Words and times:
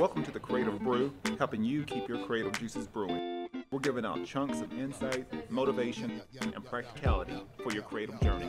Welcome 0.00 0.22
to 0.22 0.30
the 0.30 0.40
Creative 0.40 0.80
Brew, 0.80 1.12
helping 1.36 1.62
you 1.62 1.84
keep 1.84 2.08
your 2.08 2.24
creative 2.24 2.58
juices 2.58 2.86
brewing. 2.86 3.50
We're 3.70 3.80
giving 3.80 4.06
out 4.06 4.24
chunks 4.24 4.62
of 4.62 4.72
insight, 4.72 5.50
motivation, 5.50 6.22
and 6.40 6.64
practicality 6.64 7.34
for 7.62 7.70
your 7.70 7.82
creative 7.82 8.18
journey. 8.22 8.48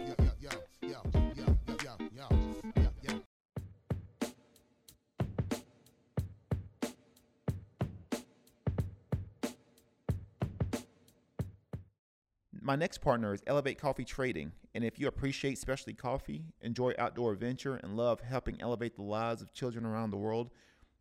My 12.62 12.78
next 12.78 13.00
partner 13.00 13.34
is 13.34 13.44
Elevate 13.46 13.78
Coffee 13.78 14.06
Trading, 14.06 14.54
and 14.74 14.86
if 14.86 14.98
you 14.98 15.10
appreciate 15.10 15.58
specialty 15.58 15.96
coffee, 15.96 16.46
enjoy 16.62 16.94
outdoor 16.98 17.34
adventure, 17.34 17.76
and 17.76 17.98
love 17.98 18.22
helping 18.22 18.62
elevate 18.62 18.96
the 18.96 19.02
lives 19.02 19.42
of 19.42 19.52
children 19.52 19.84
around 19.84 20.12
the 20.12 20.18
world, 20.18 20.50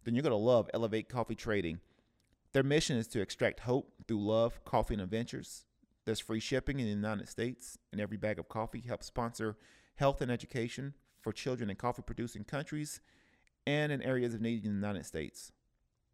then 0.05 0.15
you're 0.15 0.23
going 0.23 0.31
to 0.31 0.37
love 0.37 0.71
Elevate 0.73 1.09
Coffee 1.09 1.35
Trading. 1.35 1.81
Their 2.53 2.63
mission 2.63 2.97
is 2.97 3.07
to 3.09 3.21
extract 3.21 3.61
hope 3.61 3.93
through 4.09 4.25
love, 4.25 4.65
coffee, 4.65 4.95
and 4.95 5.03
adventures. 5.03 5.65
There's 6.05 6.21
free 6.21 6.41
shipping 6.41 6.81
in 6.81 6.87
the 6.87 6.93
United 6.93 7.29
States, 7.29 7.79
and 7.93 8.01
every 8.01 8.17
bag 8.17 8.39
of 8.39 8.49
coffee 8.49 8.81
helps 8.81 9.07
sponsor 9.07 9.57
health 9.97 10.21
and 10.21 10.31
education 10.31 10.95
for 11.21 11.33
children 11.33 11.71
in 11.71 11.77
coffee 11.77 12.03
producing 12.03 12.45
countries 12.45 13.01
and 13.67 13.93
in 13.93 14.03
areas 14.03 14.35
of 14.35 14.41
need 14.41 14.65
in 14.65 14.71
the 14.71 14.87
United 14.87 15.05
States. 15.05 15.53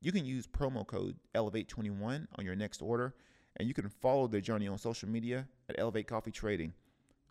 You 0.00 0.12
can 0.12 0.24
use 0.24 0.46
promo 0.46 0.86
code 0.86 1.16
Elevate21 1.34 2.26
on 2.36 2.44
your 2.44 2.56
next 2.56 2.82
order, 2.82 3.14
and 3.56 3.66
you 3.66 3.74
can 3.74 3.88
follow 3.88 4.26
their 4.26 4.40
journey 4.40 4.68
on 4.68 4.76
social 4.78 5.08
media 5.08 5.46
at 5.68 5.78
Elevate 5.78 6.08
Coffee 6.08 6.32
Trading. 6.32 6.74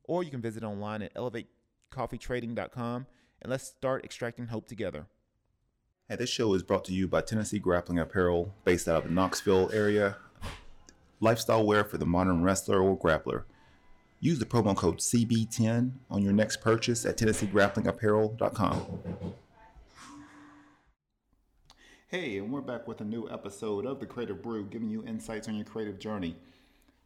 Or 0.05 0.23
you 0.23 0.31
can 0.31 0.41
visit 0.41 0.63
online 0.63 1.01
at 1.01 1.13
elevatecoffeetrading.com 1.15 3.05
and 3.41 3.51
let's 3.51 3.67
start 3.67 4.03
extracting 4.03 4.47
hope 4.47 4.67
together. 4.67 5.07
Hey, 6.07 6.17
this 6.17 6.29
show 6.29 6.53
is 6.53 6.61
brought 6.61 6.85
to 6.85 6.93
you 6.93 7.07
by 7.07 7.21
Tennessee 7.21 7.57
Grappling 7.57 7.97
Apparel, 7.97 8.53
based 8.63 8.87
out 8.87 8.97
of 8.97 9.03
the 9.05 9.09
Knoxville 9.09 9.71
area. 9.73 10.17
Lifestyle 11.19 11.65
wear 11.65 11.83
for 11.83 11.97
the 11.97 12.05
modern 12.05 12.43
wrestler 12.43 12.79
or 12.79 12.95
grappler. 12.95 13.45
Use 14.19 14.37
the 14.37 14.45
promo 14.45 14.77
code 14.77 14.99
CB10 14.99 15.93
on 16.11 16.21
your 16.21 16.31
next 16.31 16.57
purchase 16.61 17.07
at 17.07 17.17
TennesseeGrapplingApparel.com. 17.17 18.85
Hey, 22.09 22.37
and 22.37 22.51
we're 22.53 22.61
back 22.61 22.87
with 22.87 23.01
a 23.01 23.05
new 23.05 23.27
episode 23.27 23.87
of 23.87 23.99
The 23.99 24.05
Creative 24.05 24.39
Brew, 24.39 24.65
giving 24.65 24.91
you 24.91 25.03
insights 25.07 25.47
on 25.47 25.55
your 25.55 25.65
creative 25.65 25.97
journey. 25.97 26.35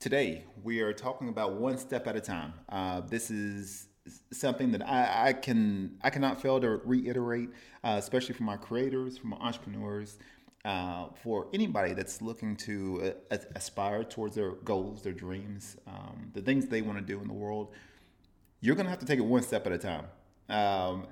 Today, 0.01 0.43
we 0.61 0.81
are 0.81 0.91
talking 0.91 1.29
about 1.29 1.53
one 1.53 1.77
step 1.77 2.05
at 2.05 2.17
a 2.17 2.21
time. 2.21 2.51
Uh, 2.67 2.99
this 2.99 3.31
is 3.31 3.87
something 4.31 4.71
that 4.71 4.87
I, 4.87 5.29
I, 5.29 5.33
can 5.33 5.97
I 6.01 6.09
cannot 6.09 6.41
fail 6.41 6.59
to 6.59 6.81
reiterate, 6.83 7.49
uh, 7.83 7.95
especially 7.97 8.35
for 8.35 8.43
my 8.43 8.57
creators, 8.57 9.17
for 9.17 9.27
my 9.27 9.37
entrepreneurs, 9.37 10.17
uh, 10.65 11.07
for 11.23 11.47
anybody 11.53 11.93
that's 11.93 12.21
looking 12.21 12.55
to 12.55 13.13
uh, 13.31 13.37
aspire 13.55 14.03
towards 14.03 14.35
their 14.35 14.51
goals, 14.51 15.01
their 15.01 15.13
dreams, 15.13 15.77
um, 15.87 16.31
the 16.33 16.41
things 16.41 16.67
they 16.67 16.81
want 16.81 16.97
to 16.97 17.03
do 17.03 17.21
in 17.21 17.27
the 17.27 17.33
world. 17.33 17.73
You're 18.61 18.75
gonna 18.75 18.89
have 18.89 18.99
to 18.99 19.05
take 19.05 19.19
it 19.19 19.25
one 19.25 19.41
step 19.41 19.65
at 19.65 19.71
a 19.71 19.77
time. 19.77 20.05
Um, 20.49 21.07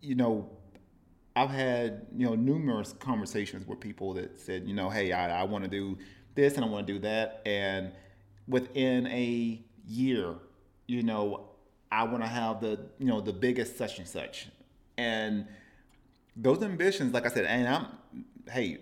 you 0.00 0.14
know, 0.14 0.50
I've 1.34 1.50
had 1.50 2.06
you 2.16 2.26
know 2.26 2.34
numerous 2.34 2.94
conversations 2.94 3.66
with 3.66 3.80
people 3.80 4.14
that 4.14 4.38
said, 4.38 4.66
you 4.66 4.74
know, 4.74 4.88
hey, 4.88 5.12
I, 5.12 5.42
I 5.42 5.44
want 5.44 5.64
to 5.64 5.70
do 5.70 5.98
this 6.34 6.56
and 6.56 6.64
I 6.64 6.68
want 6.68 6.86
to 6.86 6.92
do 6.94 6.98
that, 7.00 7.42
and 7.44 7.92
within 8.48 9.06
a 9.08 9.60
year, 9.86 10.34
you 10.86 11.02
know, 11.02 11.45
I 11.90 12.04
want 12.04 12.22
to 12.22 12.28
have 12.28 12.60
the 12.60 12.80
you 12.98 13.06
know 13.06 13.20
the 13.20 13.32
biggest 13.32 13.76
such 13.76 13.98
and 13.98 14.08
such, 14.08 14.48
and 14.96 15.46
those 16.36 16.62
ambitions, 16.62 17.14
like 17.14 17.26
I 17.26 17.30
said, 17.30 17.46
and 17.46 17.68
I'm 17.68 17.86
hey, 18.50 18.78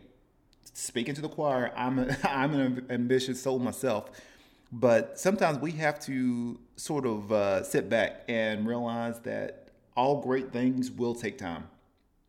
speaking 0.73 1.15
to 1.15 1.21
the 1.21 1.29
choir, 1.29 1.73
I'm 1.77 1.99
a, 1.99 2.17
I'm 2.25 2.55
an 2.55 2.87
ambitious 2.91 3.43
soul 3.43 3.59
myself, 3.59 4.11
but 4.73 5.19
sometimes 5.19 5.59
we 5.59 5.73
have 5.73 6.01
to 6.01 6.59
sort 6.77 7.07
of 7.07 7.33
uh, 7.33 7.63
sit 7.63 7.89
back 7.89 8.25
and 8.29 8.67
realize 8.67 9.21
that 9.21 9.69
all 9.97 10.21
great 10.21 10.53
things 10.53 10.91
will 10.91 11.15
take 11.15 11.39
time, 11.39 11.69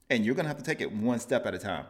and 0.10 0.26
you're 0.26 0.36
gonna 0.36 0.48
have 0.48 0.58
to 0.58 0.64
take 0.64 0.82
it 0.82 0.92
one 0.92 1.20
step 1.20 1.46
at 1.46 1.54
a 1.54 1.60
time. 1.60 1.86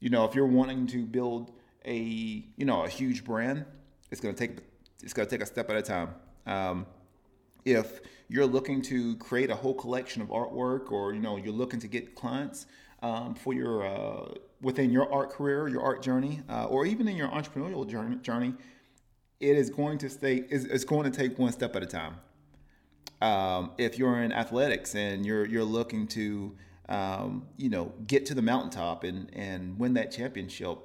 You 0.00 0.10
know, 0.10 0.24
if 0.24 0.34
you're 0.34 0.46
wanting 0.46 0.86
to 0.88 1.04
build 1.04 1.52
a 1.84 1.96
you 1.96 2.64
know 2.64 2.84
a 2.84 2.88
huge 2.88 3.24
brand, 3.24 3.64
it's 4.10 4.20
gonna 4.20 4.34
take 4.34 4.58
it's 5.02 5.12
gonna 5.12 5.28
take 5.28 5.42
a 5.42 5.46
step 5.46 5.68
at 5.70 5.76
a 5.76 5.82
time. 5.82 6.14
Um, 6.46 6.86
if 7.64 8.00
you're 8.28 8.46
looking 8.46 8.82
to 8.82 9.16
create 9.16 9.50
a 9.50 9.54
whole 9.54 9.74
collection 9.74 10.22
of 10.22 10.28
artwork 10.28 10.90
or 10.90 11.12
you 11.12 11.20
know 11.20 11.36
you're 11.36 11.52
looking 11.52 11.80
to 11.80 11.88
get 11.88 12.14
clients 12.14 12.66
um, 13.02 13.34
for 13.34 13.52
your 13.52 13.84
uh, 13.84 14.34
within 14.60 14.90
your 14.90 15.12
art 15.12 15.30
career 15.30 15.68
your 15.68 15.82
art 15.82 16.02
journey 16.02 16.40
uh, 16.48 16.66
or 16.66 16.86
even 16.86 17.08
in 17.08 17.16
your 17.16 17.28
entrepreneurial 17.28 17.86
journey, 17.86 18.16
journey 18.16 18.54
it 19.40 19.56
is 19.56 19.70
going 19.70 19.98
to 19.98 20.08
stay 20.08 20.44
is 20.48 20.64
it's 20.64 20.84
going 20.84 21.10
to 21.10 21.16
take 21.16 21.38
one 21.38 21.52
step 21.52 21.74
at 21.76 21.82
a 21.82 21.86
time. 21.86 22.14
Um, 23.20 23.72
if 23.78 23.98
you're 23.98 24.20
in 24.22 24.32
athletics 24.32 24.94
and 24.94 25.24
you're 25.24 25.44
you're 25.44 25.64
looking 25.64 26.06
to 26.08 26.56
um, 26.88 27.46
you 27.56 27.68
know 27.68 27.92
get 28.06 28.26
to 28.26 28.34
the 28.34 28.42
mountaintop 28.42 29.04
and 29.04 29.30
and 29.34 29.78
win 29.78 29.94
that 29.94 30.10
championship 30.10 30.78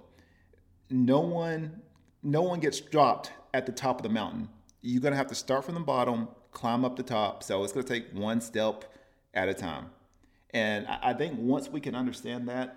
no 0.89 1.19
one 1.19 1.81
no 2.23 2.41
one 2.41 2.59
gets 2.59 2.79
dropped 2.79 3.31
at 3.53 3.65
the 3.65 3.71
top 3.71 3.99
of 3.99 4.03
the 4.03 4.09
mountain. 4.09 4.49
You're 4.81 5.01
going 5.01 5.11
to 5.11 5.17
have 5.17 5.27
to 5.27 5.35
start 5.35 5.65
from 5.65 5.75
the 5.75 5.81
bottom 5.81 6.27
climb 6.57 6.83
up 6.83 6.95
the 6.95 7.03
top. 7.03 7.43
So 7.43 7.63
it's 7.63 7.71
going 7.71 7.85
to 7.85 7.93
take 7.93 8.11
one 8.13 8.41
step 8.41 8.85
at 9.35 9.47
a 9.47 9.53
time. 9.53 9.91
And 10.55 10.87
I 10.87 11.13
think 11.13 11.37
once 11.37 11.69
we 11.69 11.79
can 11.79 11.93
understand 11.93 12.49
that, 12.49 12.75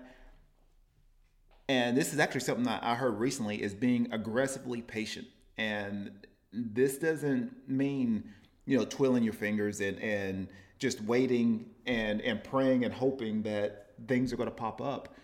and 1.67 1.97
this 1.97 2.13
is 2.13 2.19
actually 2.19 2.41
something 2.41 2.65
that 2.65 2.83
I 2.83 2.93
heard 2.93 3.17
recently, 3.17 3.59
is 3.59 3.73
being 3.73 4.07
aggressively 4.11 4.83
patient. 4.83 5.27
And 5.57 6.11
this 6.53 6.99
doesn't 6.99 7.67
mean, 7.67 8.25
you 8.65 8.77
know, 8.77 8.85
twirling 8.85 9.23
your 9.23 9.33
fingers 9.33 9.81
and, 9.81 9.97
and 9.97 10.47
just 10.77 11.01
waiting 11.01 11.65
and, 11.87 12.21
and 12.21 12.43
praying 12.43 12.85
and 12.85 12.93
hoping 12.93 13.41
that 13.43 13.93
things 14.07 14.31
are 14.31 14.35
going 14.35 14.49
to 14.49 14.55
pop 14.55 14.79
up. 14.79 15.15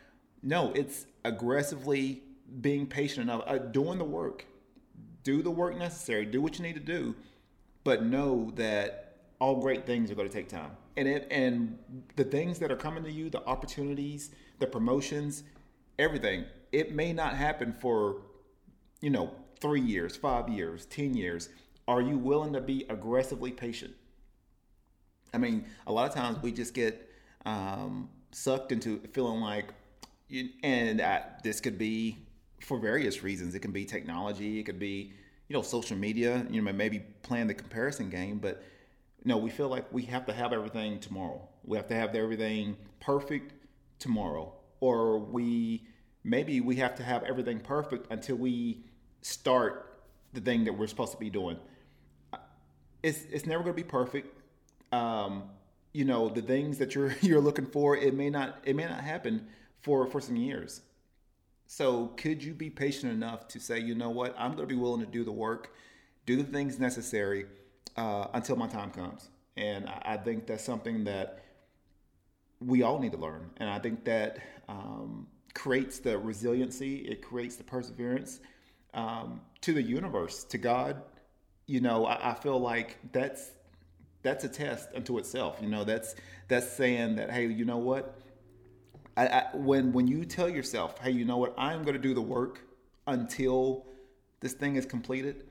No, 0.42 0.72
it's 0.74 1.06
aggressively 1.26 2.24
being 2.62 2.88
patient 2.88 3.30
enough, 3.30 3.44
uh, 3.46 3.60
doing 3.60 4.00
the 4.00 4.06
work. 4.06 4.48
Do 5.22 5.44
the 5.44 5.52
work 5.52 5.78
necessary. 5.78 6.26
Do 6.26 6.42
what 6.42 6.58
you 6.58 6.64
need 6.64 6.76
to 6.76 6.80
do 6.80 7.14
but 7.88 8.04
know 8.04 8.52
that 8.56 9.16
all 9.40 9.62
great 9.62 9.86
things 9.86 10.12
are 10.12 10.16
going 10.16 10.28
to 10.28 10.34
take 10.34 10.50
time. 10.50 10.72
And 10.98 11.08
it, 11.08 11.26
and 11.32 11.80
the 12.18 12.26
things 12.26 12.60
that 12.60 12.70
are 12.70 12.76
coming 12.76 13.02
to 13.06 13.10
you, 13.10 13.30
the 13.30 13.42
opportunities, 13.46 14.32
the 14.60 14.68
promotions, 14.68 15.44
everything, 15.98 16.44
it 16.74 16.94
may 16.94 17.14
not 17.14 17.38
happen 17.38 17.72
for, 17.72 18.24
you 19.00 19.10
know, 19.10 19.34
three 19.62 19.80
years, 19.80 20.18
five 20.18 20.50
years, 20.50 20.86
10 20.88 21.14
years. 21.14 21.48
Are 21.88 22.02
you 22.02 22.18
willing 22.18 22.52
to 22.52 22.60
be 22.60 22.86
aggressively 22.90 23.54
patient? 23.54 23.94
I 25.34 25.38
mean, 25.38 25.64
a 25.88 25.94
lot 25.94 26.10
of 26.10 26.14
times 26.14 26.44
we 26.44 26.52
just 26.52 26.74
get 26.74 27.10
um, 27.46 28.10
sucked 28.34 28.74
into 28.74 29.00
feeling 29.14 29.40
like, 29.40 29.74
and 30.62 31.00
uh, 31.00 31.22
this 31.42 31.62
could 31.62 31.78
be 31.78 32.18
for 32.60 32.80
various 32.80 33.24
reasons. 33.24 33.56
It 33.56 33.60
can 33.60 33.72
be 33.72 33.86
technology, 33.86 34.60
it 34.60 34.64
could 34.64 34.78
be 34.78 35.14
you 35.48 35.54
know 35.54 35.62
social 35.62 35.98
media 35.98 36.46
you 36.50 36.62
know 36.62 36.74
maybe 36.74 37.00
playing 37.22 37.48
the 37.48 37.54
comparison 37.54 38.10
game 38.10 38.38
but 38.38 38.64
you 39.24 39.30
know 39.30 39.38
we 39.38 39.50
feel 39.50 39.70
like 39.70 39.92
we 39.92 40.04
have 40.04 40.26
to 40.26 40.34
have 40.34 40.54
everything 40.54 41.00
tomorrow. 41.00 41.48
We 41.64 41.78
have 41.78 41.88
to 41.88 41.96
have 41.96 42.16
everything 42.16 42.78
perfect 43.00 43.54
tomorrow 44.00 44.54
or 44.80 45.20
we 45.20 45.86
maybe 46.24 46.62
we 46.62 46.78
have 46.78 46.96
to 46.96 47.04
have 47.04 47.24
everything 47.24 47.60
perfect 47.60 48.08
until 48.12 48.38
we 48.38 48.86
start 49.22 50.00
the 50.34 50.42
thing 50.42 50.64
that 50.66 50.74
we're 50.74 50.88
supposed 50.88 51.12
to 51.12 51.18
be 51.18 51.30
doing. 51.30 51.58
It's 53.04 53.24
it's 53.32 53.46
never 53.46 53.64
going 53.64 53.76
to 53.76 53.84
be 53.84 53.88
perfect. 53.88 54.34
Um, 54.94 55.44
you 55.94 56.06
know 56.06 56.30
the 56.30 56.42
things 56.42 56.78
that 56.78 56.96
you're 56.96 57.14
you're 57.22 57.42
looking 57.42 57.66
for 57.66 57.98
it 57.98 58.14
may 58.14 58.30
not 58.30 58.60
it 58.64 58.76
may 58.76 58.86
not 58.86 59.02
happen 59.02 59.48
for 59.82 60.08
for 60.08 60.22
some 60.22 60.36
years 60.38 60.82
so, 61.68 62.08
could 62.18 62.42
you 62.42 62.54
be 62.54 62.70
patient 62.70 63.12
enough 63.12 63.48
to 63.50 63.60
say, 63.60 63.80
you 63.80 63.94
know 63.94 64.10
what, 64.10 64.34
I'm 64.38 64.52
going 64.52 64.68
to 64.68 64.74
be 64.74 64.80
willing 64.80 65.02
to 65.02 65.12
do 65.12 65.26
the 65.26 65.32
work, 65.34 65.74
do 66.26 66.38
the 66.38 66.44
things 66.44 66.80
necessary 66.80 67.46
uh, 67.98 68.28
until 68.34 68.56
my 68.56 68.68
time 68.68 68.90
comes? 68.90 69.30
And 69.58 69.88
I 69.88 70.18
think 70.18 70.48
that's 70.48 70.64
something 70.64 71.04
that 71.06 71.44
we 72.60 72.84
all 72.84 73.00
need 73.00 73.12
to 73.12 73.18
learn. 73.18 73.50
And 73.58 73.70
I 73.70 73.80
think 73.80 74.06
that 74.06 74.40
um, 74.70 75.28
creates 75.54 76.00
the 76.00 76.18
resiliency, 76.18 76.98
it 77.00 77.22
creates 77.22 77.58
the 77.58 77.64
perseverance 77.64 78.40
um, 78.94 79.42
to 79.62 79.74
the 79.74 79.82
universe, 79.82 80.44
to 80.46 80.58
God. 80.58 81.02
You 81.66 81.82
know, 81.82 82.06
I, 82.06 82.32
I 82.32 82.34
feel 82.36 82.60
like 82.60 82.98
that's 83.12 83.52
that's 84.24 84.44
a 84.44 84.50
test 84.50 84.90
unto 84.96 85.18
itself. 85.18 85.58
You 85.62 85.70
know, 85.70 85.84
that's 85.84 86.16
that's 86.48 86.72
saying 86.72 87.16
that, 87.16 87.32
hey, 87.32 87.48
you 87.48 87.66
know 87.66 87.78
what? 87.78 88.17
I, 89.18 89.28
I, 89.28 89.46
when 89.56 89.92
when 89.92 90.08
you 90.08 90.24
tell 90.26 90.48
yourself, 90.48 91.00
hey, 91.00 91.12
you 91.12 91.26
know 91.26 91.38
what, 91.38 91.56
I'm 91.58 91.82
going 91.82 91.96
to 91.96 92.02
do 92.02 92.14
the 92.14 92.22
work 92.22 92.62
until 93.08 93.88
this 94.40 94.54
thing 94.54 94.76
is 94.76 94.86
completed, 94.86 95.46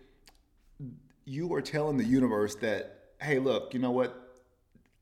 you 1.25 1.53
are 1.55 1.61
telling 1.61 1.97
the 1.97 2.05
universe 2.05 2.55
that, 2.57 3.11
hey, 3.21 3.41
look, 3.41 3.75
you 3.75 3.81
know 3.81 3.91
what, 3.91 4.39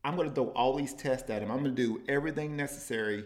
I'm 0.03 0.15
going 0.15 0.27
to 0.27 0.33
throw 0.33 0.47
all 0.49 0.75
these 0.75 0.93
tests 0.93 1.29
at 1.29 1.43
him. 1.43 1.51
I'm 1.51 1.63
going 1.63 1.75
to 1.75 1.81
do 1.81 2.01
everything 2.09 2.57
necessary 2.57 3.25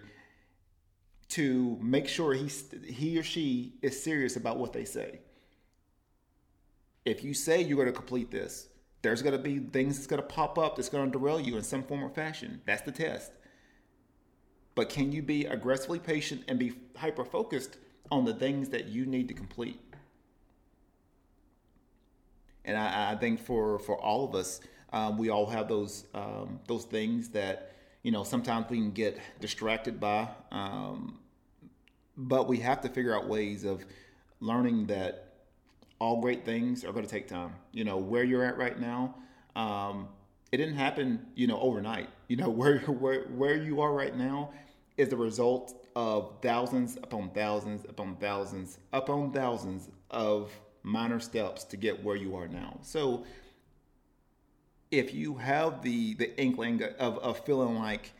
to 1.29 1.77
make 1.81 2.07
sure 2.07 2.33
he 2.33 2.51
he 2.85 3.17
or 3.17 3.23
she 3.23 3.75
is 3.81 4.01
serious 4.03 4.35
about 4.35 4.57
what 4.57 4.73
they 4.73 4.83
say. 4.83 5.21
If 7.05 7.23
you 7.23 7.33
say 7.33 7.61
you're 7.61 7.77
going 7.77 7.87
to 7.87 7.93
complete 7.93 8.29
this, 8.29 8.67
there's 9.01 9.21
going 9.21 9.37
to 9.37 9.41
be 9.41 9.59
things 9.59 9.95
that's 9.95 10.07
going 10.07 10.21
to 10.21 10.27
pop 10.27 10.57
up 10.57 10.75
that's 10.75 10.89
going 10.89 11.09
to 11.09 11.17
derail 11.17 11.39
you 11.39 11.55
in 11.55 11.63
some 11.63 11.83
form 11.83 12.03
or 12.03 12.09
fashion. 12.09 12.61
That's 12.65 12.81
the 12.81 12.91
test. 12.91 13.31
But 14.79 14.87
can 14.87 15.11
you 15.11 15.21
be 15.21 15.43
aggressively 15.43 15.99
patient 15.99 16.45
and 16.47 16.57
be 16.57 16.71
hyper 16.95 17.25
focused 17.25 17.75
on 18.09 18.23
the 18.23 18.33
things 18.33 18.69
that 18.69 18.85
you 18.85 19.05
need 19.05 19.27
to 19.27 19.33
complete? 19.33 19.77
And 22.63 22.77
I, 22.77 23.11
I 23.11 23.15
think 23.17 23.41
for 23.41 23.79
for 23.79 23.97
all 24.01 24.23
of 24.23 24.35
us, 24.35 24.61
um, 24.93 25.17
we 25.17 25.27
all 25.31 25.47
have 25.47 25.67
those 25.67 26.05
um, 26.13 26.61
those 26.69 26.85
things 26.85 27.27
that 27.31 27.73
you 28.03 28.13
know 28.13 28.23
sometimes 28.23 28.69
we 28.69 28.77
can 28.77 28.91
get 28.91 29.19
distracted 29.41 29.99
by, 29.99 30.29
um, 30.49 31.19
but 32.15 32.47
we 32.47 32.59
have 32.59 32.79
to 32.79 32.87
figure 32.87 33.13
out 33.13 33.27
ways 33.27 33.65
of 33.65 33.83
learning 34.39 34.85
that 34.85 35.33
all 35.99 36.21
great 36.21 36.45
things 36.45 36.85
are 36.85 36.93
going 36.93 37.03
to 37.03 37.11
take 37.11 37.27
time. 37.27 37.53
You 37.73 37.83
know 37.83 37.97
where 37.97 38.23
you're 38.23 38.45
at 38.45 38.57
right 38.57 38.79
now. 38.79 39.15
Um, 39.57 40.07
it 40.53 40.57
didn't 40.57 40.77
happen, 40.77 41.27
you 41.35 41.47
know, 41.47 41.59
overnight. 41.59 42.07
You 42.29 42.37
know 42.37 42.49
where 42.61 42.79
where 42.79 43.23
where 43.23 43.57
you 43.57 43.81
are 43.81 43.91
right 43.91 44.15
now 44.15 44.51
is 44.99 45.09
the 45.09 45.17
result 45.17 45.87
of 45.95 46.33
thousands 46.41 46.97
upon 46.97 47.29
thousands 47.29 47.85
upon 47.87 48.15
thousands 48.17 48.77
upon 48.93 49.31
thousands 49.31 49.89
of 50.11 50.51
minor 50.83 51.19
steps 51.19 51.63
to 51.63 51.77
get 51.77 52.03
where 52.03 52.15
you 52.15 52.35
are 52.35 52.47
now. 52.47 52.77
So 52.81 53.23
if 54.91 55.13
you 55.13 55.35
have 55.35 55.81
the 55.81 56.15
the 56.15 56.39
inkling 56.39 56.83
of, 56.99 57.17
of 57.19 57.45
feeling 57.45 57.75
like, 57.75 58.11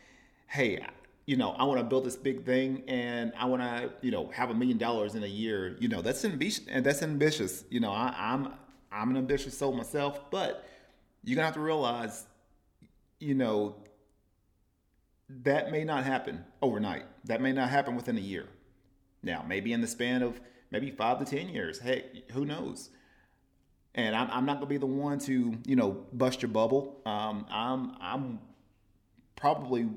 hey, 0.46 0.84
you 1.26 1.36
know, 1.36 1.50
I 1.52 1.64
want 1.64 1.78
to 1.78 1.84
build 1.84 2.04
this 2.04 2.16
big 2.16 2.44
thing 2.44 2.82
and 2.88 3.32
I 3.36 3.44
want 3.44 3.62
to, 3.62 3.92
you 4.00 4.10
know, 4.10 4.30
have 4.32 4.50
a 4.50 4.54
million 4.54 4.78
dollars 4.78 5.14
in 5.14 5.22
a 5.22 5.28
year, 5.28 5.76
you 5.78 5.88
know, 5.88 6.00
that's 6.00 6.24
ambitious 6.24 6.66
and 6.66 6.84
that's 6.84 7.02
ambitious. 7.02 7.64
You 7.70 7.80
know, 7.80 7.92
I, 7.92 8.14
I'm 8.16 8.54
I'm 8.90 9.10
an 9.10 9.18
ambitious 9.18 9.56
soul 9.56 9.72
myself, 9.72 10.30
but 10.30 10.64
you're 11.24 11.36
gonna 11.36 11.44
have 11.46 11.54
to 11.54 11.60
realize, 11.60 12.26
you 13.18 13.34
know, 13.34 13.76
that 15.42 15.70
may 15.70 15.84
not 15.84 16.04
happen 16.04 16.44
overnight. 16.60 17.04
That 17.24 17.40
may 17.40 17.52
not 17.52 17.70
happen 17.70 17.96
within 17.96 18.16
a 18.16 18.20
year. 18.20 18.46
Now, 19.22 19.44
maybe 19.46 19.72
in 19.72 19.80
the 19.80 19.86
span 19.86 20.22
of 20.22 20.40
maybe 20.70 20.90
five 20.90 21.18
to 21.18 21.24
ten 21.24 21.48
years. 21.48 21.78
Hey, 21.78 22.24
who 22.32 22.44
knows? 22.44 22.90
And 23.94 24.14
I'm, 24.14 24.30
I'm 24.30 24.46
not 24.46 24.56
gonna 24.56 24.66
be 24.66 24.76
the 24.76 24.86
one 24.86 25.18
to 25.20 25.56
you 25.66 25.76
know 25.76 26.06
bust 26.12 26.42
your 26.42 26.50
bubble. 26.50 27.00
Um, 27.04 27.46
I'm 27.50 27.96
I'm 28.00 28.38
probably 29.36 29.88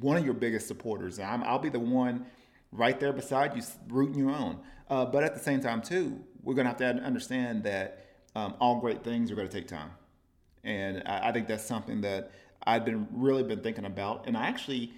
one 0.00 0.16
of 0.16 0.24
your 0.24 0.34
biggest 0.34 0.68
supporters. 0.68 1.18
I'm, 1.18 1.42
I'll 1.44 1.58
be 1.58 1.70
the 1.70 1.78
one 1.78 2.26
right 2.72 2.98
there 3.00 3.12
beside 3.12 3.56
you, 3.56 3.62
rooting 3.88 4.18
you 4.18 4.28
on. 4.28 4.60
Uh, 4.90 5.06
but 5.06 5.24
at 5.24 5.34
the 5.34 5.40
same 5.40 5.60
time, 5.60 5.80
too, 5.80 6.20
we're 6.42 6.54
gonna 6.54 6.68
have 6.68 6.78
to 6.78 6.86
understand 6.86 7.64
that 7.64 8.06
um, 8.34 8.54
all 8.60 8.80
great 8.80 9.02
things 9.02 9.30
are 9.30 9.34
gonna 9.34 9.48
take 9.48 9.68
time, 9.68 9.90
and 10.62 11.02
I, 11.06 11.28
I 11.28 11.32
think 11.32 11.48
that's 11.48 11.64
something 11.64 12.02
that 12.02 12.30
I've 12.66 12.84
been 12.84 13.08
really 13.12 13.42
been 13.42 13.60
thinking 13.60 13.84
about. 13.84 14.26
And 14.26 14.36
I 14.36 14.46
actually 14.46 14.92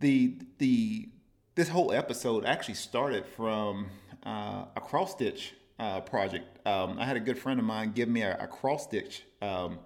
the 0.00 0.38
the 0.58 1.08
this 1.54 1.68
whole 1.68 1.92
episode 1.92 2.44
actually 2.44 2.74
started 2.74 3.24
from 3.26 3.86
uh, 4.26 4.64
a 4.76 4.80
cross 4.80 5.12
stitch 5.12 5.54
uh, 5.78 6.00
project. 6.00 6.66
Um, 6.66 6.98
I 6.98 7.04
had 7.04 7.16
a 7.16 7.20
good 7.20 7.38
friend 7.38 7.60
of 7.60 7.66
mine 7.66 7.92
give 7.92 8.08
me 8.08 8.22
a, 8.22 8.36
a 8.38 8.46
cross 8.46 8.84
stitch, 8.84 9.22
um, 9.40 9.78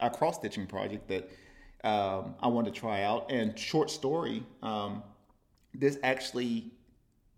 a 0.00 0.10
cross 0.10 0.36
stitching 0.36 0.66
project 0.66 1.08
that 1.08 1.30
um, 1.84 2.34
I 2.40 2.48
wanted 2.48 2.74
to 2.74 2.80
try 2.80 3.02
out. 3.02 3.30
And 3.30 3.58
short 3.58 3.90
story, 3.90 4.44
um, 4.62 5.02
this 5.72 5.98
actually 6.02 6.72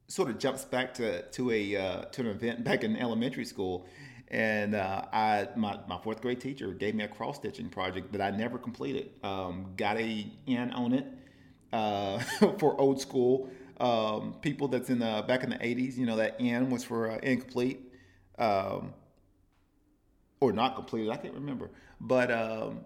sort 0.08 0.30
of 0.30 0.38
jumps 0.38 0.64
back 0.64 0.94
to 0.94 1.22
to 1.22 1.50
a 1.50 1.76
uh, 1.76 2.02
to 2.06 2.22
an 2.22 2.28
event 2.28 2.64
back 2.64 2.84
in 2.84 2.96
elementary 2.96 3.44
school. 3.44 3.86
And 4.28 4.74
uh, 4.74 5.04
I, 5.12 5.48
my, 5.54 5.78
my 5.86 5.98
fourth 5.98 6.20
grade 6.20 6.40
teacher 6.40 6.72
gave 6.72 6.96
me 6.96 7.04
a 7.04 7.08
cross 7.08 7.36
stitching 7.36 7.68
project 7.68 8.10
that 8.10 8.20
I 8.20 8.30
never 8.30 8.58
completed. 8.58 9.10
Um, 9.22 9.74
got 9.76 9.96
a 9.98 10.26
N 10.48 10.72
on 10.72 10.94
it 10.94 11.06
uh, 11.72 12.18
for 12.58 12.78
old 12.80 13.00
school 13.00 13.48
um, 13.80 14.34
people 14.40 14.68
that's 14.68 14.90
in 14.90 14.98
the 14.98 15.24
back 15.26 15.42
in 15.42 15.50
the 15.50 15.56
80s, 15.56 15.96
you 15.96 16.06
know, 16.06 16.16
that 16.16 16.36
N 16.40 16.70
was 16.70 16.84
for 16.84 17.10
uh, 17.10 17.18
incomplete 17.18 17.80
um, 18.38 18.94
or 20.40 20.52
not 20.52 20.74
completed. 20.74 21.10
I 21.10 21.16
can't 21.16 21.34
remember. 21.34 21.70
But 22.00 22.30
um, 22.30 22.80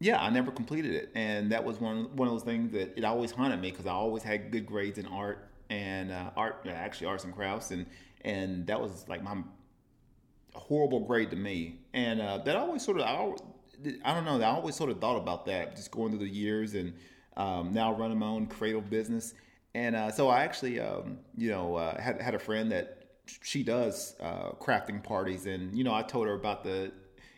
yeah, 0.00 0.20
I 0.20 0.30
never 0.30 0.50
completed 0.50 0.92
it. 0.92 1.10
And 1.14 1.52
that 1.52 1.64
was 1.64 1.80
one, 1.80 2.14
one 2.16 2.28
of 2.28 2.34
those 2.34 2.42
things 2.42 2.72
that 2.72 2.96
it 2.96 3.04
always 3.04 3.30
haunted 3.30 3.60
me 3.60 3.70
because 3.70 3.86
I 3.86 3.92
always 3.92 4.22
had 4.22 4.50
good 4.50 4.66
grades 4.66 4.98
in 4.98 5.06
art 5.06 5.48
and 5.70 6.12
uh, 6.12 6.30
art, 6.36 6.66
actually 6.68 7.06
arts 7.06 7.24
and 7.24 7.34
crafts. 7.34 7.70
And, 7.70 7.86
and 8.22 8.66
that 8.66 8.80
was 8.80 9.06
like 9.08 9.22
my 9.22 9.36
horrible 10.54 11.00
grade 11.00 11.30
to 11.30 11.36
me. 11.36 11.80
And 11.92 12.20
uh, 12.20 12.38
that 12.38 12.56
always 12.56 12.84
sort 12.84 13.00
of, 13.00 13.04
I, 13.04 13.32
I 14.04 14.14
don't 14.14 14.24
know, 14.24 14.40
I 14.40 14.50
always 14.50 14.74
sort 14.76 14.90
of 14.90 15.00
thought 15.00 15.16
about 15.16 15.46
that 15.46 15.76
just 15.76 15.90
going 15.90 16.10
through 16.10 16.26
the 16.26 16.28
years 16.28 16.74
and 16.74 16.94
um, 17.36 17.72
now 17.72 17.92
running 17.94 18.18
my 18.18 18.26
own 18.26 18.46
creative 18.46 18.88
business 18.88 19.34
and 19.74 19.96
uh, 19.96 20.10
so 20.10 20.28
I 20.28 20.44
actually, 20.44 20.78
um, 20.78 21.18
you 21.36 21.50
know, 21.50 21.74
uh, 21.74 22.00
had 22.00 22.22
had 22.22 22.34
a 22.34 22.38
friend 22.38 22.70
that 22.70 23.00
she 23.42 23.62
does 23.62 24.14
uh, 24.20 24.50
crafting 24.60 25.02
parties, 25.02 25.46
and 25.46 25.76
you 25.76 25.82
know, 25.82 25.92
I 25.92 26.02
told 26.02 26.28
her 26.28 26.34
about 26.34 26.62
the 26.62 26.92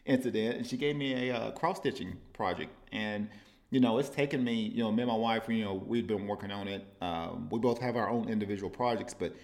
incident, 0.05 0.59
and 0.59 0.67
she 0.67 0.77
gave 0.77 0.97
me 0.97 1.31
a 1.31 1.35
uh, 1.35 1.51
cross 1.53 1.79
stitching 1.79 2.19
project, 2.35 2.71
and 2.93 3.31
you 3.77 3.81
know, 3.81 3.99
it's 3.99 4.09
taken 4.09 4.43
me, 4.43 4.55
you 4.55 4.83
know, 4.83 4.91
me 4.91 5.03
and 5.03 5.11
my 5.11 5.19
wife, 5.19 5.51
you 5.51 5.63
know, 5.63 5.75
we've 5.75 6.07
been 6.07 6.27
working 6.27 6.51
on 6.51 6.67
it. 6.67 6.83
Um, 7.03 7.47
we 7.51 7.59
both 7.59 7.79
have 7.79 7.95
our 7.95 8.09
own 8.09 8.27
individual 8.27 8.71
projects, 8.71 9.13
but 9.13 9.37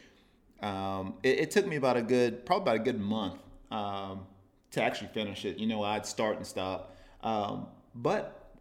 um, 0.67 1.17
it, 1.23 1.41
it, 1.41 1.51
took 1.51 1.67
me 1.67 1.77
about 1.77 1.99
a 1.99 2.03
good, 2.03 2.47
probably 2.47 2.63
about 2.63 2.77
a 2.77 2.79
good 2.83 2.99
month 2.99 3.41
um, 3.71 4.25
to 4.71 4.83
actually 4.83 5.09
finish 5.09 5.45
it. 5.45 5.59
You 5.59 5.67
know, 5.67 5.83
I'd 5.83 6.07
start 6.07 6.39
and 6.39 6.47
stop, 6.47 6.97
um, 7.23 7.67
but 7.95 8.55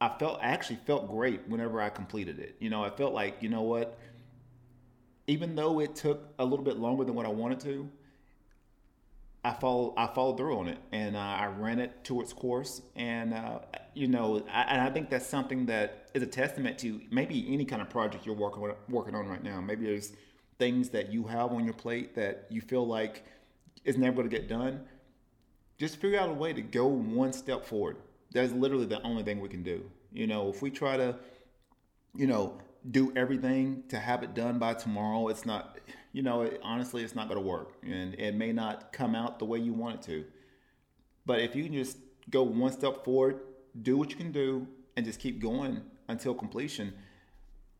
I 0.00 0.08
felt 0.18 0.40
I 0.42 0.46
actually 0.46 0.80
felt 0.88 1.08
great 1.08 1.46
whenever 1.46 1.80
I 1.80 1.88
completed 1.88 2.40
it. 2.40 2.56
You 2.58 2.68
know, 2.68 2.82
I 2.82 2.90
felt 2.90 3.14
like, 3.14 3.36
you 3.40 3.48
know 3.48 3.62
what, 3.62 3.96
even 5.28 5.54
though 5.54 5.78
it 5.78 5.94
took 5.94 6.34
a 6.40 6.44
little 6.44 6.64
bit 6.64 6.78
longer 6.78 7.04
than 7.04 7.14
what 7.14 7.26
I 7.26 7.30
wanted 7.30 7.60
to, 7.60 7.88
I 9.42 9.52
followed 9.52 9.94
I 9.96 10.06
followed 10.06 10.36
through 10.36 10.58
on 10.58 10.68
it 10.68 10.78
and 10.92 11.16
uh, 11.16 11.20
I 11.20 11.46
ran 11.46 11.78
it 11.78 12.04
to 12.04 12.20
its 12.20 12.32
course. 12.32 12.82
And 12.96 13.32
uh, 13.32 13.60
you 13.94 14.08
know, 14.08 14.44
I, 14.52 14.62
and 14.62 14.80
I 14.80 14.90
think 14.90 15.10
that's 15.10 15.26
something 15.26 15.66
that 15.66 16.10
is 16.14 16.22
a 16.22 16.26
testament 16.26 16.78
to 16.80 17.00
maybe 17.10 17.46
any 17.52 17.64
kind 17.64 17.80
of 17.80 17.88
project 17.88 18.26
you're 18.26 18.34
working 18.34 18.72
working 18.88 19.14
on 19.14 19.26
right 19.28 19.42
now. 19.42 19.60
Maybe 19.60 19.86
there's 19.86 20.12
things 20.58 20.90
that 20.90 21.12
you 21.12 21.24
have 21.24 21.52
on 21.52 21.64
your 21.64 21.74
plate 21.74 22.14
that 22.16 22.46
you 22.50 22.60
feel 22.60 22.86
like 22.86 23.24
is 23.84 23.96
never 23.96 24.16
going 24.16 24.28
to 24.28 24.36
get 24.36 24.48
done. 24.48 24.82
Just 25.78 25.96
figure 25.96 26.20
out 26.20 26.28
a 26.28 26.34
way 26.34 26.52
to 26.52 26.60
go 26.60 26.86
one 26.86 27.32
step 27.32 27.64
forward 27.64 27.96
that's 28.32 28.52
literally 28.52 28.86
the 28.86 29.02
only 29.02 29.22
thing 29.22 29.40
we 29.40 29.48
can 29.48 29.62
do. 29.62 29.84
You 30.12 30.26
know, 30.26 30.48
if 30.48 30.62
we 30.62 30.70
try 30.70 30.96
to, 30.96 31.16
you 32.14 32.26
know, 32.26 32.58
do 32.90 33.12
everything 33.16 33.84
to 33.88 33.98
have 33.98 34.22
it 34.22 34.34
done 34.34 34.58
by 34.58 34.74
tomorrow, 34.74 35.28
it's 35.28 35.44
not, 35.44 35.78
you 36.12 36.22
know, 36.22 36.42
it, 36.42 36.60
honestly, 36.62 37.02
it's 37.02 37.14
not 37.14 37.28
going 37.28 37.40
to 37.40 37.46
work. 37.46 37.74
And 37.82 38.14
it 38.14 38.34
may 38.34 38.52
not 38.52 38.92
come 38.92 39.14
out 39.14 39.38
the 39.38 39.44
way 39.44 39.58
you 39.58 39.72
want 39.72 39.96
it 39.96 40.02
to. 40.02 40.24
But 41.26 41.40
if 41.40 41.54
you 41.54 41.64
can 41.64 41.72
just 41.72 41.98
go 42.30 42.42
one 42.42 42.72
step 42.72 43.04
forward, 43.04 43.40
do 43.82 43.96
what 43.96 44.10
you 44.10 44.16
can 44.16 44.32
do, 44.32 44.66
and 44.96 45.06
just 45.06 45.20
keep 45.20 45.40
going 45.40 45.82
until 46.08 46.34
completion, 46.34 46.92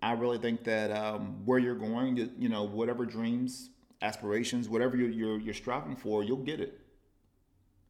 I 0.02 0.12
really 0.12 0.38
think 0.38 0.64
that 0.64 0.90
um, 0.90 1.44
where 1.44 1.58
you're 1.58 1.74
going, 1.74 2.30
you 2.38 2.48
know, 2.48 2.64
whatever 2.64 3.04
dreams, 3.04 3.70
aspirations, 4.00 4.68
whatever 4.68 4.96
you're, 4.96 5.10
you're, 5.10 5.38
you're 5.38 5.54
striving 5.54 5.96
for, 5.96 6.22
you'll 6.22 6.38
get 6.38 6.60
it. 6.60 6.80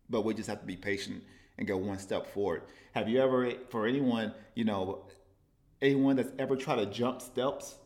But 0.09 0.23
we 0.23 0.35
just 0.35 0.49
have 0.49 0.61
to 0.61 0.67
be 0.67 0.77
patient 0.77 1.23
and 1.57 1.69
go 1.69 1.77
one 1.77 1.99
step 1.99 2.27
forward. 2.33 2.63
Have 2.95 3.09
you 3.09 3.21
ever, 3.21 3.53
for 3.69 3.87
anyone, 3.87 4.35
you 4.55 4.65
know, 4.65 5.05
anyone 5.81 6.17
that's 6.17 6.33
ever 6.39 6.57
tried 6.57 6.77
to 6.77 6.87
jump 6.87 7.23
steps, 7.23 7.77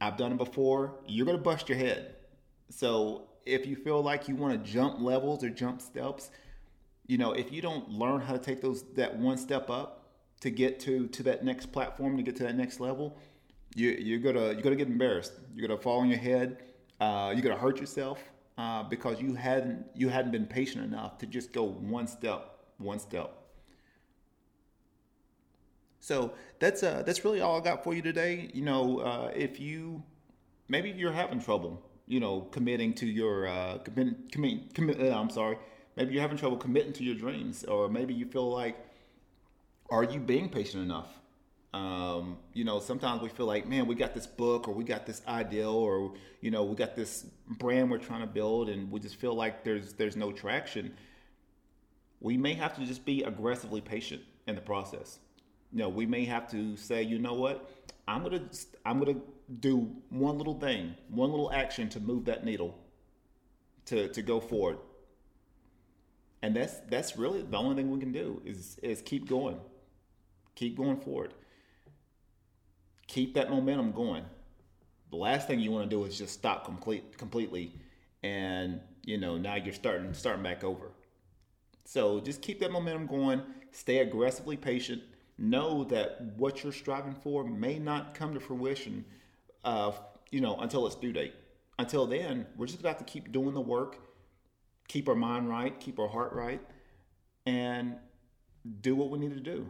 I've 0.00 0.16
done 0.16 0.32
it 0.32 0.38
before, 0.38 1.00
you're 1.06 1.26
going 1.26 1.36
to 1.36 1.42
bust 1.42 1.68
your 1.68 1.78
head. 1.78 2.16
So 2.70 3.28
if 3.44 3.66
you 3.66 3.76
feel 3.76 4.02
like 4.02 4.28
you 4.28 4.36
want 4.36 4.64
to 4.64 4.70
jump 4.70 5.00
levels 5.00 5.44
or 5.44 5.50
jump 5.50 5.82
steps, 5.82 6.30
you 7.06 7.18
know, 7.18 7.32
if 7.32 7.52
you 7.52 7.60
don't 7.60 7.88
learn 7.90 8.20
how 8.20 8.32
to 8.32 8.38
take 8.38 8.60
those 8.60 8.84
that 8.94 9.16
one 9.16 9.36
step 9.36 9.68
up 9.68 10.12
to 10.40 10.50
get 10.50 10.78
to 10.80 11.08
to 11.08 11.22
that 11.24 11.44
next 11.44 11.72
platform, 11.72 12.16
to 12.16 12.22
get 12.22 12.36
to 12.36 12.44
that 12.44 12.56
next 12.56 12.78
level, 12.78 13.18
you, 13.74 13.90
you're 13.90 14.20
gonna 14.20 14.52
you're 14.52 14.62
gonna 14.62 14.76
get 14.76 14.86
embarrassed. 14.86 15.32
You're 15.54 15.66
gonna 15.66 15.80
fall 15.80 16.00
on 16.00 16.08
your 16.08 16.18
head. 16.18 16.62
Uh, 17.00 17.32
you're 17.34 17.42
gonna 17.42 17.56
hurt 17.56 17.80
yourself 17.80 18.22
uh, 18.58 18.84
because 18.84 19.20
you 19.20 19.34
hadn't 19.34 19.86
you 19.94 20.08
hadn't 20.08 20.30
been 20.30 20.46
patient 20.46 20.84
enough 20.84 21.18
to 21.18 21.26
just 21.26 21.52
go 21.52 21.64
one 21.64 22.06
step, 22.06 22.58
one 22.78 23.00
step. 23.00 23.39
So 26.00 26.32
that's 26.58 26.82
uh, 26.82 27.02
that's 27.04 27.24
really 27.24 27.40
all 27.40 27.60
I 27.60 27.64
got 27.64 27.84
for 27.84 27.94
you 27.94 28.02
today. 28.02 28.50
You 28.54 28.62
know, 28.62 28.98
uh, 28.98 29.30
if 29.34 29.60
you 29.60 30.02
maybe 30.68 30.90
you're 30.90 31.12
having 31.12 31.40
trouble, 31.40 31.82
you 32.06 32.20
know, 32.20 32.40
committing 32.52 32.94
to 32.94 33.06
your 33.06 33.46
uh, 33.46 33.78
commit, 33.78 34.32
commit, 34.32 34.74
commit 34.74 35.00
uh, 35.00 35.18
I'm 35.18 35.30
sorry, 35.30 35.58
maybe 35.96 36.14
you're 36.14 36.22
having 36.22 36.38
trouble 36.38 36.56
committing 36.56 36.92
to 36.94 37.04
your 37.04 37.14
dreams, 37.14 37.64
or 37.64 37.88
maybe 37.88 38.14
you 38.14 38.24
feel 38.24 38.50
like, 38.50 38.76
are 39.90 40.04
you 40.04 40.20
being 40.20 40.48
patient 40.48 40.82
enough? 40.82 41.08
Um, 41.72 42.38
you 42.52 42.64
know, 42.64 42.80
sometimes 42.80 43.22
we 43.22 43.28
feel 43.28 43.46
like, 43.46 43.68
man, 43.68 43.86
we 43.86 43.94
got 43.94 44.12
this 44.12 44.26
book 44.26 44.66
or 44.66 44.74
we 44.74 44.82
got 44.82 45.06
this 45.06 45.22
ideal 45.28 45.70
or 45.70 46.14
you 46.40 46.50
know, 46.50 46.64
we 46.64 46.74
got 46.74 46.96
this 46.96 47.26
brand 47.46 47.90
we're 47.90 47.98
trying 47.98 48.22
to 48.22 48.26
build, 48.26 48.70
and 48.70 48.90
we 48.90 48.98
just 49.00 49.16
feel 49.16 49.34
like 49.34 49.64
there's 49.64 49.92
there's 49.92 50.16
no 50.16 50.32
traction. 50.32 50.94
We 52.20 52.36
may 52.36 52.54
have 52.54 52.74
to 52.76 52.86
just 52.86 53.04
be 53.04 53.22
aggressively 53.22 53.80
patient 53.80 54.22
in 54.46 54.54
the 54.54 54.60
process. 54.60 55.18
You 55.72 55.78
know, 55.78 55.88
we 55.88 56.06
may 56.06 56.24
have 56.24 56.50
to 56.50 56.76
say, 56.76 57.02
you 57.02 57.18
know 57.18 57.34
what, 57.34 57.70
I'm 58.08 58.22
gonna 58.22 58.42
I'm 58.84 58.98
gonna 58.98 59.20
do 59.60 59.90
one 60.10 60.38
little 60.38 60.58
thing, 60.58 60.94
one 61.08 61.30
little 61.30 61.52
action 61.52 61.88
to 61.90 62.00
move 62.00 62.24
that 62.26 62.44
needle, 62.44 62.76
to 63.86 64.08
to 64.08 64.22
go 64.22 64.40
forward. 64.40 64.78
And 66.42 66.56
that's 66.56 66.80
that's 66.88 67.16
really 67.16 67.42
the 67.42 67.56
only 67.56 67.76
thing 67.76 67.90
we 67.90 68.00
can 68.00 68.12
do 68.12 68.40
is 68.44 68.78
is 68.82 69.02
keep 69.02 69.28
going, 69.28 69.58
keep 70.54 70.76
going 70.76 71.00
forward 71.00 71.34
keep 73.10 73.34
that 73.34 73.50
momentum 73.50 73.90
going. 73.90 74.24
The 75.10 75.16
last 75.16 75.48
thing 75.48 75.58
you 75.58 75.72
want 75.72 75.90
to 75.90 75.96
do 75.96 76.04
is 76.04 76.16
just 76.16 76.32
stop 76.32 76.64
complete 76.64 77.18
completely, 77.18 77.72
and 78.22 78.80
you 79.04 79.18
know 79.18 79.36
now 79.36 79.56
you're 79.56 79.74
starting 79.74 80.14
starting 80.14 80.42
back 80.44 80.62
over. 80.62 80.92
So 81.84 82.20
just 82.20 82.40
keep 82.40 82.60
that 82.60 82.70
momentum 82.70 83.06
going. 83.06 83.42
Stay 83.72 83.98
aggressively 83.98 84.56
patient. 84.56 85.02
Know 85.40 85.84
that 85.84 86.20
what 86.36 86.62
you're 86.62 86.72
striving 86.72 87.14
for 87.14 87.42
may 87.42 87.78
not 87.78 88.14
come 88.14 88.34
to 88.34 88.40
fruition, 88.40 89.04
uh, 89.64 89.92
you 90.30 90.40
know, 90.40 90.56
until 90.58 90.86
its 90.86 90.94
due 90.94 91.12
date. 91.12 91.34
Until 91.78 92.06
then, 92.06 92.46
we're 92.56 92.66
just 92.66 92.80
gonna 92.80 92.94
have 92.94 93.04
to 93.04 93.10
keep 93.10 93.32
doing 93.32 93.54
the 93.54 93.60
work, 93.60 93.96
keep 94.86 95.08
our 95.08 95.16
mind 95.16 95.48
right, 95.48 95.80
keep 95.80 95.98
our 95.98 96.08
heart 96.08 96.32
right, 96.32 96.60
and 97.46 97.96
do 98.80 98.94
what 98.94 99.10
we 99.10 99.18
need 99.18 99.34
to 99.34 99.40
do 99.40 99.68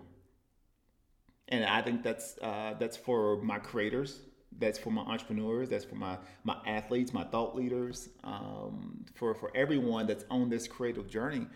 and 1.50 1.65
I 1.65 1.83
think 1.83 2.03
that's 2.03 2.39
uh, 2.41 2.75
that's 2.79 2.97
for 2.97 3.43
my 3.43 3.59
creators, 3.59 4.21
that's 4.59 4.79
for 4.79 4.91
my 4.91 5.03
entrepreneurs, 5.03 5.69
that's 5.69 5.85
for 5.85 5.97
my 5.97 6.17
my 6.45 6.57
athletes, 6.67 7.12
my 7.12 7.25
thought 7.25 7.57
leaders, 7.57 8.09
um, 8.25 9.05
for 9.15 9.35
for 9.35 9.50
everyone 9.55 10.07
that's 10.07 10.25
on 10.31 10.49
this 10.49 10.69
creative 10.69 11.09
journey. 11.09 11.47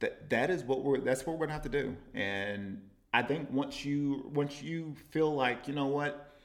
That 0.00 0.30
that 0.30 0.50
is 0.50 0.64
what 0.64 0.82
we're 0.82 0.98
that's 0.98 1.24
what 1.26 1.38
we're 1.38 1.46
gonna 1.46 1.52
have 1.52 1.62
to 1.62 1.68
do, 1.68 1.96
and 2.14 2.82
I 3.12 3.22
think 3.22 3.50
once 3.50 3.84
you 3.84 4.30
once 4.34 4.62
you 4.62 4.94
feel 5.10 5.32
like 5.34 5.68
you 5.68 5.74
know 5.74 5.86
what 5.86 6.36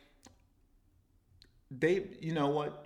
they 1.71 2.07
you 2.21 2.33
know 2.33 2.47
what 2.47 2.85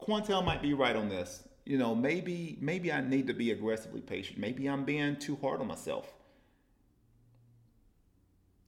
Quantal 0.00 0.44
might 0.44 0.62
be 0.62 0.74
right 0.74 0.94
on 0.94 1.08
this. 1.08 1.48
You 1.64 1.78
know, 1.78 1.94
maybe 1.94 2.58
maybe 2.60 2.92
I 2.92 3.00
need 3.00 3.26
to 3.28 3.34
be 3.34 3.50
aggressively 3.52 4.02
patient. 4.02 4.38
Maybe 4.38 4.66
I'm 4.68 4.84
being 4.84 5.16
too 5.16 5.38
hard 5.40 5.60
on 5.60 5.66
myself 5.66 6.12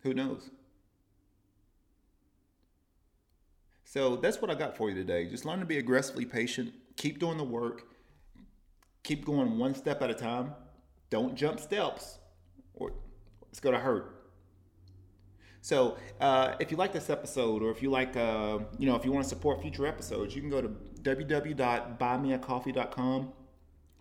who 0.07 0.15
knows? 0.15 0.51
So 3.85 4.17
that's 4.17 4.41
what 4.41 4.51
I 4.51 4.55
got 4.55 4.77
for 4.77 4.89
you 4.89 4.95
today. 4.95 5.27
Just 5.27 5.45
learn 5.45 5.59
to 5.59 5.67
be 5.67 5.79
aggressively 5.79 6.25
patient. 6.25 6.73
Keep 6.97 7.19
doing 7.19 7.39
the 7.39 7.45
work. 7.45 7.83
Keep 9.03 9.25
going 9.25 9.59
one 9.59 9.75
step 9.75 10.03
at 10.03 10.11
a 10.11 10.15
time. 10.15 10.53
Don't 11.11 11.37
jump 11.37 11.61
steps, 11.61 12.19
or 12.75 12.95
it's 13.51 13.61
going 13.61 13.75
to 13.75 13.81
hurt. 13.81 14.15
So, 15.61 15.99
uh, 16.21 16.55
if 16.61 16.71
you 16.71 16.77
like 16.77 16.93
this 16.93 17.11
episode, 17.11 17.61
or 17.63 17.71
if 17.71 17.83
you 17.83 17.91
like, 17.91 18.17
uh, 18.17 18.61
you 18.79 18.87
know, 18.87 18.95
if 18.95 19.05
you 19.05 19.11
want 19.11 19.25
to 19.25 19.29
support 19.29 19.61
future 19.61 19.85
episodes, 19.87 20.33
you 20.35 20.41
can 20.41 20.51
go 20.51 20.63
to 20.63 20.69
www.buymeacoffee.com 21.03 23.33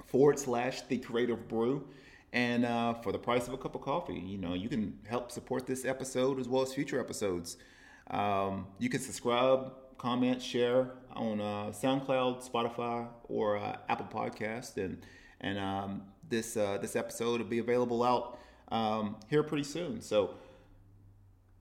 forward 0.05 0.37
slash 0.37 0.81
the 0.83 0.99
creative 0.99 1.47
brew. 1.47 1.87
And 2.33 2.65
uh, 2.65 2.93
for 2.95 3.11
the 3.11 3.17
price 3.17 3.47
of 3.47 3.53
a 3.53 3.57
cup 3.57 3.73
of 3.75 3.81
coffee, 3.81 4.19
you 4.19 4.37
know, 4.37 4.53
you 4.53 4.69
can 4.69 4.99
help 5.07 5.31
support 5.31 5.65
this 5.65 5.85
episode 5.85 6.39
as 6.39 6.47
well 6.47 6.61
as 6.61 6.71
future 6.73 6.99
episodes. 6.99 7.57
Um, 8.11 8.67
you 8.77 8.89
can 8.89 8.99
subscribe, 8.99 9.73
comment, 9.97 10.39
share 10.41 10.91
on 11.13 11.41
uh, 11.41 11.71
SoundCloud, 11.71 12.47
Spotify, 12.47 13.07
or 13.23 13.57
uh, 13.57 13.77
Apple 13.89 14.07
Podcast, 14.13 14.77
and 14.77 15.03
and 15.41 15.57
um, 15.57 16.03
this 16.29 16.57
uh, 16.57 16.77
this 16.81 16.95
episode 16.95 17.41
will 17.41 17.47
be 17.47 17.59
available 17.59 18.03
out 18.03 18.39
um, 18.69 19.17
here 19.29 19.43
pretty 19.43 19.63
soon. 19.63 20.01
So, 20.01 20.35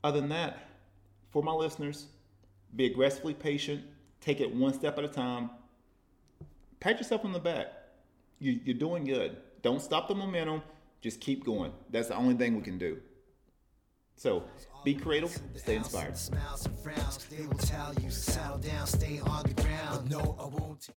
other 0.02 0.20
than 0.20 0.30
that, 0.30 0.58
for 1.30 1.42
my 1.42 1.52
listeners, 1.52 2.06
be 2.74 2.86
aggressively 2.86 3.34
patient. 3.34 3.82
Take 4.20 4.40
it 4.40 4.54
one 4.54 4.72
step 4.72 4.98
at 4.98 5.04
a 5.04 5.08
time. 5.08 5.50
Pat 6.80 6.98
yourself 6.98 7.24
on 7.24 7.32
the 7.32 7.38
back. 7.38 7.66
You, 8.38 8.58
you're 8.64 8.76
doing 8.76 9.04
good. 9.04 9.36
Don't 9.62 9.80
stop 9.80 10.08
the 10.08 10.14
momentum. 10.14 10.62
Just 11.00 11.20
keep 11.20 11.44
going. 11.44 11.72
That's 11.90 12.08
the 12.08 12.16
only 12.16 12.34
thing 12.34 12.56
we 12.56 12.62
can 12.62 12.78
do. 12.78 12.98
So 14.16 14.44
be 14.84 14.94
creative, 14.94 15.38
stay 15.56 15.76
inspired. 15.76 16.16